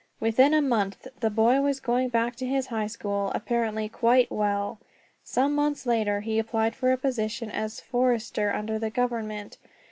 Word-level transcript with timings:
Within 0.19 0.51
a 0.55 0.63
month 0.63 1.05
the 1.19 1.29
boy 1.29 1.61
was 1.61 1.79
going 1.79 2.09
back 2.09 2.35
to 2.37 2.45
his 2.47 2.65
high 2.65 2.87
school, 2.87 3.31
apparently 3.35 3.87
quite 3.87 4.31
well. 4.31 4.79
Some 5.23 5.53
months 5.53 5.85
later 5.85 6.21
he 6.21 6.39
applied 6.39 6.73
for 6.73 6.91
a 6.91 6.97
position 6.97 7.51
as 7.51 7.79
forester 7.79 8.51
under 8.51 8.79
the 8.79 8.89
government. 8.89 9.59